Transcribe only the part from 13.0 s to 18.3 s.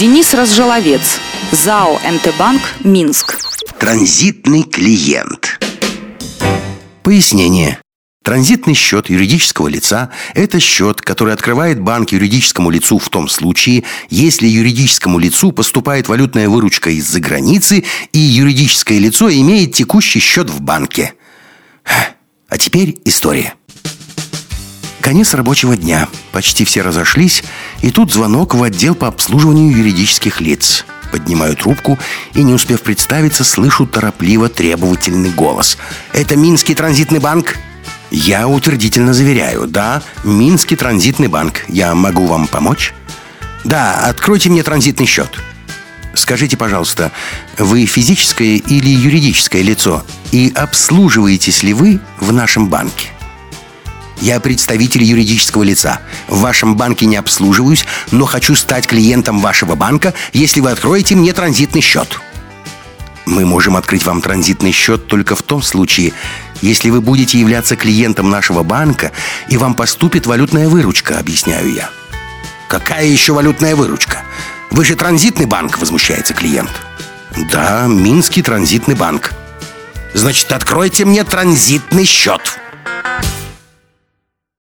том случае, если юридическому лицу поступает валютная выручка из-за границы и